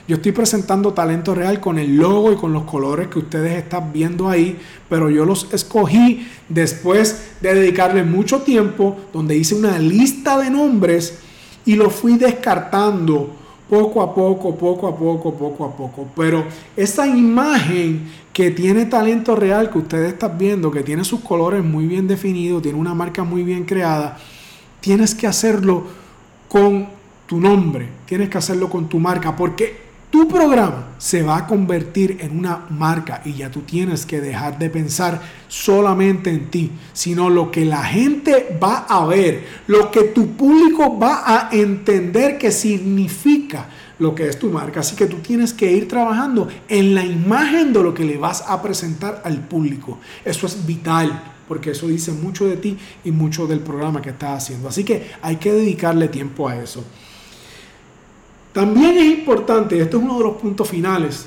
Yo 0.08 0.16
estoy 0.16 0.32
presentando 0.32 0.92
talento 0.92 1.34
real 1.34 1.60
con 1.60 1.78
el 1.78 1.96
logo 1.96 2.32
y 2.32 2.36
con 2.36 2.52
los 2.52 2.64
colores 2.64 3.08
que 3.08 3.20
ustedes 3.20 3.56
están 3.56 3.92
viendo 3.92 4.28
ahí, 4.28 4.58
pero 4.88 5.08
yo 5.08 5.24
los 5.24 5.52
escogí 5.52 6.26
después 6.48 7.30
de 7.40 7.54
dedicarle 7.54 8.02
mucho 8.02 8.40
tiempo, 8.40 8.98
donde 9.12 9.36
hice 9.36 9.54
una 9.54 9.78
lista 9.78 10.36
de 10.38 10.50
nombres 10.50 11.20
y 11.64 11.76
lo 11.76 11.90
fui 11.90 12.16
descartando 12.16 13.36
poco 13.70 14.02
a 14.02 14.12
poco, 14.12 14.56
poco 14.56 14.88
a 14.88 14.96
poco, 14.96 15.32
poco 15.32 15.64
a 15.64 15.70
poco. 15.70 16.08
Pero 16.16 16.44
esa 16.76 17.06
imagen 17.06 18.10
que 18.32 18.50
tiene 18.50 18.86
talento 18.86 19.36
real 19.36 19.70
que 19.70 19.78
ustedes 19.78 20.12
están 20.14 20.36
viendo, 20.36 20.72
que 20.72 20.82
tiene 20.82 21.04
sus 21.04 21.20
colores 21.20 21.62
muy 21.62 21.86
bien 21.86 22.08
definidos, 22.08 22.62
tiene 22.62 22.76
una 22.76 22.94
marca 22.94 23.22
muy 23.22 23.44
bien 23.44 23.64
creada, 23.64 24.18
tienes 24.80 25.14
que 25.14 25.28
hacerlo 25.28 25.84
con 26.48 26.88
tu 27.26 27.40
nombre, 27.40 27.88
tienes 28.06 28.28
que 28.28 28.38
hacerlo 28.38 28.68
con 28.68 28.88
tu 28.88 28.98
marca, 28.98 29.36
porque 29.36 29.89
tu 30.10 30.26
programa 30.28 30.88
se 30.98 31.22
va 31.22 31.38
a 31.38 31.46
convertir 31.46 32.18
en 32.20 32.38
una 32.38 32.66
marca 32.68 33.22
y 33.24 33.34
ya 33.34 33.50
tú 33.50 33.60
tienes 33.60 34.04
que 34.04 34.20
dejar 34.20 34.58
de 34.58 34.68
pensar 34.68 35.22
solamente 35.48 36.30
en 36.30 36.50
ti, 36.50 36.72
sino 36.92 37.30
lo 37.30 37.50
que 37.50 37.64
la 37.64 37.82
gente 37.84 38.58
va 38.62 38.86
a 38.88 39.06
ver, 39.06 39.44
lo 39.66 39.90
que 39.90 40.02
tu 40.04 40.32
público 40.32 40.98
va 40.98 41.22
a 41.24 41.48
entender 41.52 42.38
que 42.38 42.50
significa 42.50 43.68
lo 44.00 44.14
que 44.14 44.28
es 44.28 44.38
tu 44.38 44.50
marca. 44.50 44.80
Así 44.80 44.96
que 44.96 45.06
tú 45.06 45.18
tienes 45.18 45.52
que 45.52 45.70
ir 45.70 45.86
trabajando 45.86 46.48
en 46.68 46.94
la 46.94 47.04
imagen 47.04 47.72
de 47.72 47.82
lo 47.82 47.94
que 47.94 48.04
le 48.04 48.16
vas 48.16 48.44
a 48.46 48.60
presentar 48.60 49.22
al 49.24 49.46
público. 49.46 49.98
Eso 50.24 50.46
es 50.46 50.66
vital 50.66 51.22
porque 51.46 51.72
eso 51.72 51.88
dice 51.88 52.12
mucho 52.12 52.46
de 52.46 52.56
ti 52.56 52.76
y 53.04 53.10
mucho 53.10 53.46
del 53.46 53.60
programa 53.60 54.00
que 54.00 54.10
estás 54.10 54.44
haciendo. 54.44 54.68
Así 54.68 54.84
que 54.84 55.10
hay 55.22 55.36
que 55.36 55.52
dedicarle 55.52 56.08
tiempo 56.08 56.48
a 56.48 56.56
eso. 56.56 56.84
También 58.52 58.98
es 58.98 59.18
importante, 59.18 59.80
esto 59.80 59.98
es 59.98 60.02
uno 60.02 60.18
de 60.18 60.24
los 60.24 60.36
puntos 60.36 60.68
finales, 60.68 61.26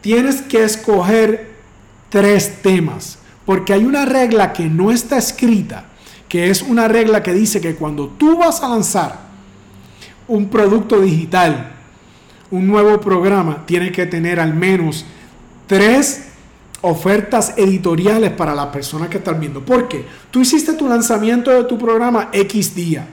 tienes 0.00 0.40
que 0.42 0.64
escoger 0.64 1.56
tres 2.08 2.62
temas, 2.62 3.18
porque 3.44 3.74
hay 3.74 3.84
una 3.84 4.04
regla 4.06 4.52
que 4.52 4.66
no 4.66 4.90
está 4.90 5.18
escrita, 5.18 5.84
que 6.28 6.50
es 6.50 6.62
una 6.62 6.88
regla 6.88 7.22
que 7.22 7.34
dice 7.34 7.60
que 7.60 7.74
cuando 7.74 8.08
tú 8.08 8.38
vas 8.38 8.62
a 8.62 8.68
lanzar 8.68 9.26
un 10.28 10.48
producto 10.48 11.00
digital, 11.00 11.72
un 12.50 12.66
nuevo 12.66 13.00
programa, 13.00 13.64
tiene 13.66 13.92
que 13.92 14.06
tener 14.06 14.40
al 14.40 14.54
menos 14.54 15.04
tres 15.66 16.28
ofertas 16.80 17.54
editoriales 17.56 18.32
para 18.32 18.54
las 18.54 18.66
personas 18.66 19.08
que 19.08 19.18
están 19.18 19.40
viendo. 19.40 19.64
¿Por 19.64 19.88
qué? 19.88 20.04
Tú 20.30 20.40
hiciste 20.40 20.72
tu 20.74 20.88
lanzamiento 20.88 21.50
de 21.50 21.64
tu 21.64 21.76
programa 21.76 22.30
X 22.32 22.74
día. 22.74 23.06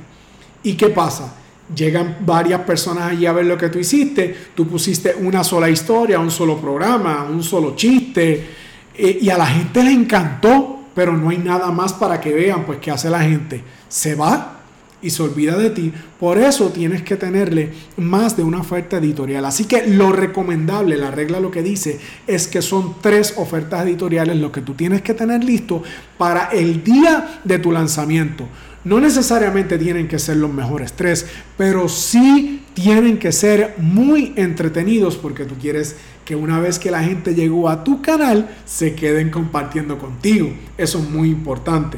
¿Y 0.61 0.75
qué 0.75 0.89
pasa? 0.89 1.33
Llegan 1.75 2.17
varias 2.25 2.61
personas 2.61 3.11
allí 3.11 3.25
a 3.25 3.33
ver 3.33 3.45
lo 3.45 3.57
que 3.57 3.69
tú 3.69 3.79
hiciste, 3.79 4.35
tú 4.55 4.67
pusiste 4.67 5.15
una 5.19 5.43
sola 5.43 5.69
historia, 5.69 6.19
un 6.19 6.31
solo 6.31 6.57
programa, 6.57 7.27
un 7.29 7.43
solo 7.43 7.75
chiste, 7.75 8.47
eh, 8.95 9.19
y 9.21 9.29
a 9.29 9.37
la 9.37 9.47
gente 9.47 9.83
le 9.83 9.91
encantó, 9.91 10.79
pero 10.93 11.17
no 11.17 11.29
hay 11.29 11.37
nada 11.37 11.71
más 11.71 11.93
para 11.93 12.19
que 12.19 12.33
vean, 12.33 12.65
pues 12.65 12.79
¿qué 12.79 12.91
hace 12.91 13.09
la 13.09 13.21
gente? 13.21 13.63
Se 13.89 14.15
va 14.15 14.59
y 15.03 15.09
se 15.09 15.21
olvida 15.21 15.57
de 15.57 15.69
ti. 15.69 15.93
Por 16.19 16.37
eso 16.37 16.69
tienes 16.69 17.03
que 17.03 17.17
tenerle 17.17 17.73
más 17.97 18.37
de 18.37 18.43
una 18.43 18.61
oferta 18.61 18.97
editorial. 18.97 19.45
Así 19.45 19.65
que 19.65 19.85
lo 19.85 20.11
recomendable, 20.11 20.95
la 20.97 21.11
regla 21.11 21.39
lo 21.39 21.51
que 21.51 21.61
dice 21.61 21.99
es 22.25 22.47
que 22.47 22.61
son 22.61 22.95
tres 23.01 23.33
ofertas 23.37 23.85
editoriales 23.85 24.37
lo 24.37 24.51
que 24.51 24.61
tú 24.61 24.73
tienes 24.73 25.01
que 25.01 25.13
tener 25.13 25.43
listo 25.43 25.83
para 26.17 26.45
el 26.45 26.83
día 26.83 27.41
de 27.43 27.59
tu 27.59 27.71
lanzamiento. 27.71 28.47
No 28.83 28.99
necesariamente 28.99 29.77
tienen 29.77 30.07
que 30.07 30.19
ser 30.19 30.37
los 30.37 30.51
mejores 30.51 30.93
tres, 30.93 31.25
pero 31.57 31.87
sí 31.87 32.63
tienen 32.73 33.17
que 33.17 33.31
ser 33.31 33.75
muy 33.77 34.33
entretenidos 34.35 35.15
porque 35.15 35.45
tú 35.45 35.55
quieres 35.55 35.95
que 36.25 36.35
una 36.35 36.59
vez 36.59 36.79
que 36.79 36.91
la 36.91 37.03
gente 37.03 37.35
llegó 37.35 37.69
a 37.69 37.83
tu 37.83 38.01
canal 38.01 38.49
se 38.65 38.95
queden 38.95 39.29
compartiendo 39.29 39.97
contigo. 39.97 40.51
Eso 40.77 40.99
es 40.99 41.09
muy 41.09 41.29
importante. 41.29 41.97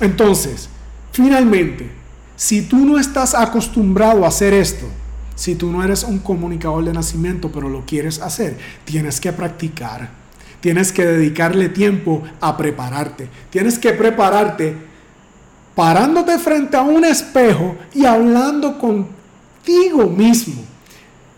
Entonces, 0.00 0.68
finalmente, 1.12 1.90
si 2.36 2.62
tú 2.62 2.86
no 2.86 2.98
estás 2.98 3.34
acostumbrado 3.34 4.24
a 4.24 4.28
hacer 4.28 4.54
esto, 4.54 4.86
si 5.34 5.54
tú 5.54 5.70
no 5.70 5.82
eres 5.82 6.04
un 6.04 6.18
comunicador 6.18 6.84
de 6.84 6.92
nacimiento 6.92 7.50
pero 7.52 7.68
lo 7.68 7.84
quieres 7.84 8.20
hacer, 8.20 8.56
tienes 8.84 9.20
que 9.20 9.32
practicar. 9.32 10.10
Tienes 10.60 10.92
que 10.92 11.06
dedicarle 11.06 11.70
tiempo 11.70 12.22
a 12.40 12.56
prepararte. 12.56 13.28
Tienes 13.48 13.78
que 13.78 13.92
prepararte 13.92 14.89
parándote 15.80 16.38
frente 16.38 16.76
a 16.76 16.82
un 16.82 17.06
espejo 17.06 17.74
y 17.94 18.04
hablando 18.04 18.78
contigo 18.78 20.10
mismo. 20.10 20.62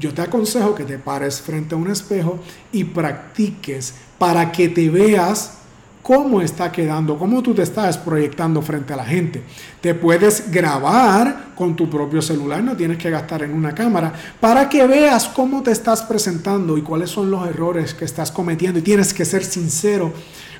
Yo 0.00 0.12
te 0.12 0.20
aconsejo 0.20 0.74
que 0.74 0.82
te 0.82 0.98
pares 0.98 1.40
frente 1.40 1.76
a 1.76 1.78
un 1.78 1.88
espejo 1.88 2.40
y 2.72 2.82
practiques 2.82 3.94
para 4.18 4.50
que 4.50 4.68
te 4.68 4.90
veas 4.90 5.58
cómo 6.02 6.40
está 6.40 6.72
quedando, 6.72 7.16
cómo 7.16 7.40
tú 7.40 7.54
te 7.54 7.62
estás 7.62 7.96
proyectando 7.98 8.60
frente 8.62 8.92
a 8.92 8.96
la 8.96 9.04
gente. 9.04 9.44
Te 9.80 9.94
puedes 9.94 10.50
grabar 10.50 11.52
con 11.54 11.76
tu 11.76 11.88
propio 11.88 12.20
celular, 12.20 12.64
no 12.64 12.76
tienes 12.76 12.98
que 12.98 13.10
gastar 13.10 13.44
en 13.44 13.54
una 13.54 13.72
cámara, 13.72 14.12
para 14.40 14.68
que 14.68 14.84
veas 14.88 15.28
cómo 15.28 15.62
te 15.62 15.70
estás 15.70 16.02
presentando 16.02 16.76
y 16.76 16.82
cuáles 16.82 17.10
son 17.10 17.30
los 17.30 17.46
errores 17.46 17.94
que 17.94 18.06
estás 18.06 18.32
cometiendo. 18.32 18.80
Y 18.80 18.82
tienes 18.82 19.14
que 19.14 19.24
ser 19.24 19.44
sincero 19.44 20.12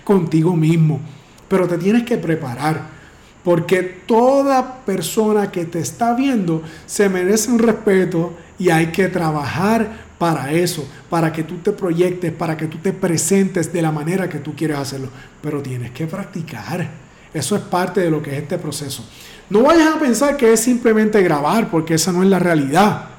contigo 0.05 0.55
mismo, 0.55 1.01
pero 1.49 1.67
te 1.67 1.79
tienes 1.79 2.05
que 2.05 2.17
preparar. 2.17 3.02
Porque 3.45 3.83
toda 3.83 4.85
persona 4.85 5.51
que 5.51 5.65
te 5.65 5.81
está 5.81 6.15
viendo 6.15 6.63
se 6.87 7.09
merece 7.09 7.51
un 7.51 7.59
respeto 7.59 8.35
y 8.59 8.71
hay 8.71 8.87
que 8.89 9.09
trabajar 9.09 10.13
para 10.19 10.53
eso, 10.53 10.89
para 11.11 11.33
que 11.33 11.43
tú 11.43 11.57
te 11.59 11.73
proyectes, 11.73 12.33
para 12.33 12.57
que 12.57 12.67
tú 12.67 12.79
te 12.79 12.93
presentes 12.93 13.73
de 13.73 13.83
la 13.83 13.91
manera 13.91 14.29
que 14.29 14.39
tú 14.39 14.55
quieres 14.55 14.79
hacerlo. 14.79 15.09
Pero 15.41 15.61
tienes 15.61 15.91
que 15.91 16.07
practicar. 16.07 16.89
Eso 17.35 17.57
es 17.57 17.63
parte 17.63 18.01
de 18.01 18.11
lo 18.11 18.23
que 18.23 18.31
es 18.31 18.43
este 18.43 18.59
proceso. 18.59 19.05
No 19.51 19.63
vayas 19.63 19.97
a 19.97 19.99
pensar 19.99 20.37
que 20.37 20.53
es 20.53 20.61
simplemente 20.61 21.21
grabar, 21.23 21.71
porque 21.71 21.95
esa 21.95 22.13
no 22.13 22.23
es 22.23 22.29
la 22.29 22.39
realidad. 22.39 23.12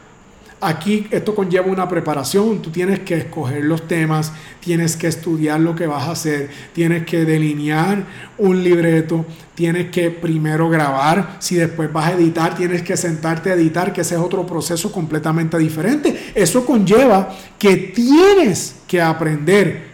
Aquí 0.66 1.08
esto 1.12 1.36
conlleva 1.36 1.68
una 1.68 1.88
preparación, 1.88 2.62
tú 2.62 2.70
tienes 2.70 3.00
que 3.02 3.16
escoger 3.16 3.64
los 3.66 3.88
temas, 3.88 4.32
tienes 4.60 4.96
que 4.96 5.08
estudiar 5.08 5.60
lo 5.60 5.76
que 5.76 5.88
vas 5.88 6.08
a 6.08 6.12
hacer, 6.12 6.50
tienes 6.74 7.06
que 7.06 7.26
delinear 7.26 8.06
un 8.38 8.64
libreto, 8.64 9.26
tienes 9.56 9.92
que 9.92 10.10
primero 10.10 10.70
grabar, 10.70 11.38
si 11.40 11.56
después 11.56 11.92
vas 11.92 12.08
a 12.08 12.14
editar, 12.14 12.56
tienes 12.56 12.82
que 12.82 12.98
sentarte 12.98 13.52
a 13.52 13.56
editar, 13.56 13.94
que 13.94 14.02
ese 14.02 14.16
es 14.16 14.22
otro 14.22 14.46
proceso 14.46 14.92
completamente 14.92 15.58
diferente. 15.58 16.32
Eso 16.34 16.66
conlleva 16.66 17.36
que 17.60 17.76
tienes 17.76 18.76
que 18.88 19.02
aprender 19.02 19.93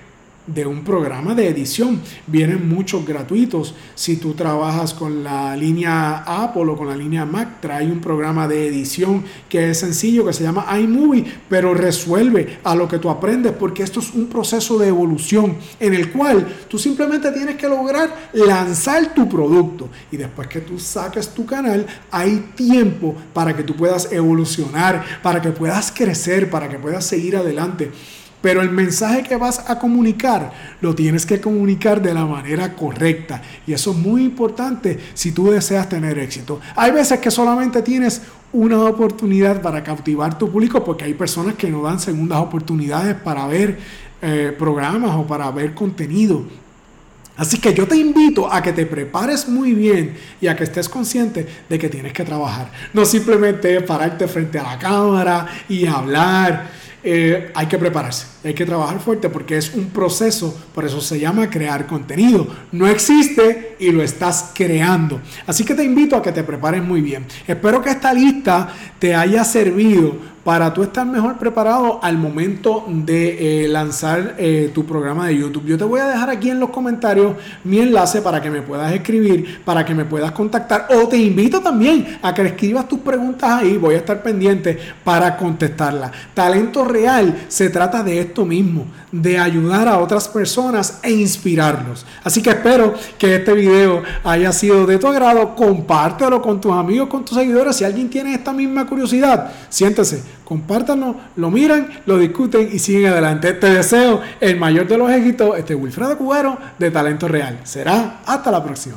de 0.53 0.65
un 0.65 0.83
programa 0.83 1.35
de 1.35 1.47
edición. 1.47 2.01
Vienen 2.27 2.67
muchos 2.67 3.05
gratuitos. 3.05 3.75
Si 3.95 4.17
tú 4.17 4.33
trabajas 4.33 4.93
con 4.93 5.23
la 5.23 5.55
línea 5.55 6.23
Apple 6.25 6.71
o 6.71 6.77
con 6.77 6.87
la 6.87 6.95
línea 6.95 7.25
Mac, 7.25 7.61
trae 7.61 7.85
un 7.85 8.01
programa 8.01 8.47
de 8.47 8.67
edición 8.67 9.23
que 9.47 9.69
es 9.69 9.79
sencillo, 9.79 10.25
que 10.25 10.33
se 10.33 10.43
llama 10.43 10.65
iMovie, 10.79 11.25
pero 11.47 11.73
resuelve 11.73 12.59
a 12.63 12.75
lo 12.75 12.87
que 12.87 12.99
tú 12.99 13.09
aprendes, 13.09 13.53
porque 13.53 13.83
esto 13.83 13.99
es 13.99 14.13
un 14.13 14.27
proceso 14.27 14.77
de 14.77 14.87
evolución 14.87 15.57
en 15.79 15.93
el 15.93 16.11
cual 16.11 16.47
tú 16.67 16.77
simplemente 16.77 17.31
tienes 17.31 17.55
que 17.55 17.67
lograr 17.67 18.29
lanzar 18.33 19.13
tu 19.13 19.29
producto. 19.29 19.89
Y 20.11 20.17
después 20.17 20.47
que 20.47 20.61
tú 20.61 20.79
saques 20.79 21.29
tu 21.29 21.45
canal, 21.45 21.85
hay 22.11 22.51
tiempo 22.55 23.15
para 23.33 23.55
que 23.55 23.63
tú 23.63 23.75
puedas 23.75 24.11
evolucionar, 24.11 25.03
para 25.21 25.41
que 25.41 25.51
puedas 25.51 25.91
crecer, 25.91 26.49
para 26.49 26.67
que 26.67 26.79
puedas 26.79 27.05
seguir 27.05 27.37
adelante. 27.37 27.91
Pero 28.41 28.61
el 28.61 28.69
mensaje 28.69 29.23
que 29.23 29.35
vas 29.35 29.69
a 29.69 29.79
comunicar 29.79 30.51
lo 30.81 30.95
tienes 30.95 31.25
que 31.25 31.41
comunicar 31.41 32.01
de 32.01 32.13
la 32.13 32.25
manera 32.25 32.73
correcta. 32.73 33.41
Y 33.67 33.73
eso 33.73 33.91
es 33.91 33.97
muy 33.97 34.23
importante 34.23 34.97
si 35.13 35.31
tú 35.31 35.51
deseas 35.51 35.89
tener 35.89 36.17
éxito. 36.19 36.61
Hay 36.75 36.91
veces 36.91 37.19
que 37.19 37.31
solamente 37.31 37.81
tienes 37.81 38.21
una 38.53 38.83
oportunidad 38.85 39.61
para 39.61 39.83
cautivar 39.83 40.37
tu 40.37 40.49
público 40.49 40.83
porque 40.83 41.05
hay 41.05 41.13
personas 41.13 41.55
que 41.55 41.69
no 41.69 41.81
dan 41.81 41.99
segundas 41.99 42.39
oportunidades 42.39 43.15
para 43.15 43.45
ver 43.45 43.77
eh, 44.21 44.55
programas 44.57 45.15
o 45.15 45.27
para 45.27 45.51
ver 45.51 45.73
contenido. 45.73 46.43
Así 47.39 47.57
que 47.57 47.73
yo 47.73 47.87
te 47.87 47.95
invito 47.95 48.51
a 48.51 48.61
que 48.61 48.73
te 48.73 48.85
prepares 48.85 49.47
muy 49.47 49.73
bien 49.73 50.13
y 50.41 50.47
a 50.47 50.57
que 50.57 50.65
estés 50.65 50.89
consciente 50.89 51.47
de 51.69 51.79
que 51.79 51.87
tienes 51.87 52.11
que 52.11 52.25
trabajar. 52.25 52.69
No 52.91 53.05
simplemente 53.05 53.79
pararte 53.79 54.27
frente 54.27 54.59
a 54.59 54.63
la 54.63 54.77
cámara 54.77 55.47
y 55.69 55.85
hablar 55.85 56.69
eh, 57.03 57.51
hay 57.55 57.67
que 57.67 57.77
prepararse, 57.77 58.27
hay 58.43 58.53
que 58.53 58.65
trabajar 58.65 58.99
fuerte 58.99 59.29
porque 59.29 59.57
es 59.57 59.73
un 59.73 59.89
proceso, 59.89 60.57
por 60.73 60.85
eso 60.85 60.99
se 60.99 61.19
llama 61.19 61.49
crear 61.49 61.87
contenido. 61.87 62.47
No 62.71 62.87
existe 62.87 63.75
y 63.79 63.91
lo 63.91 64.03
estás 64.03 64.51
creando. 64.53 65.21
Así 65.47 65.63
que 65.63 65.75
te 65.75 65.83
invito 65.83 66.15
a 66.15 66.21
que 66.21 66.31
te 66.31 66.43
prepares 66.43 66.83
muy 66.83 67.01
bien. 67.01 67.25
Espero 67.47 67.81
que 67.81 67.91
esta 67.91 68.13
lista 68.13 68.73
te 68.99 69.15
haya 69.15 69.43
servido 69.43 70.17
para 70.49 70.73
tú 70.73 70.81
estar 70.81 71.05
mejor 71.05 71.37
preparado 71.37 71.99
al 72.01 72.17
momento 72.17 72.83
de 72.87 73.65
eh, 73.65 73.67
lanzar 73.67 74.33
eh, 74.39 74.71
tu 74.73 74.83
programa 74.83 75.27
de 75.27 75.37
YouTube. 75.37 75.63
Yo 75.67 75.77
te 75.77 75.83
voy 75.83 75.99
a 75.99 76.07
dejar 76.07 76.31
aquí 76.31 76.49
en 76.49 76.59
los 76.59 76.71
comentarios 76.71 77.35
mi 77.63 77.77
enlace 77.77 78.23
para 78.23 78.41
que 78.41 78.49
me 78.49 78.63
puedas 78.63 78.91
escribir, 78.91 79.61
para 79.63 79.85
que 79.85 79.93
me 79.93 80.05
puedas 80.05 80.31
contactar 80.31 80.87
o 80.89 81.07
te 81.07 81.17
invito 81.17 81.61
también 81.61 82.17
a 82.23 82.33
que 82.33 82.41
escribas 82.41 82.87
tus 82.87 82.97
preguntas 82.97 83.47
ahí, 83.47 83.77
voy 83.77 83.93
a 83.93 83.99
estar 83.99 84.23
pendiente 84.23 84.75
para 85.03 85.37
contestarlas. 85.37 86.09
Talento 86.33 86.83
real 86.83 87.45
se 87.47 87.69
trata 87.69 88.01
de 88.01 88.19
esto 88.19 88.43
mismo, 88.43 88.87
de 89.11 89.37
ayudar 89.37 89.87
a 89.87 89.99
otras 89.99 90.27
personas 90.27 90.97
e 91.03 91.11
inspirarlos. 91.11 92.07
Así 92.23 92.41
que 92.41 92.49
espero 92.49 92.95
que 93.19 93.35
este 93.35 93.53
video 93.53 94.01
haya 94.23 94.51
sido 94.51 94.87
de 94.87 94.97
tu 94.97 95.05
agrado, 95.05 95.53
compártelo 95.55 96.41
con 96.41 96.59
tus 96.59 96.71
amigos, 96.71 97.07
con 97.07 97.23
tus 97.23 97.37
seguidores, 97.37 97.75
si 97.75 97.83
alguien 97.83 98.09
tiene 98.09 98.33
esta 98.33 98.51
misma 98.51 98.87
curiosidad, 98.87 99.51
siéntese 99.69 100.38
compártanlo, 100.49 101.15
lo 101.35 101.51
miran, 101.51 101.87
lo 102.07 102.17
discuten 102.17 102.69
y 102.73 102.79
siguen 102.79 103.11
adelante. 103.11 103.53
Te 103.53 103.69
deseo 103.69 104.19
el 104.41 104.57
mayor 104.57 104.87
de 104.87 104.97
los 104.97 105.11
éxitos, 105.11 105.55
este 105.55 105.75
Wilfredo 105.75 106.17
Cubero 106.17 106.57
de 106.79 106.89
Talento 106.89 107.27
Real. 107.27 107.59
Será 107.63 108.21
hasta 108.25 108.49
la 108.49 108.63
próxima. 108.63 108.95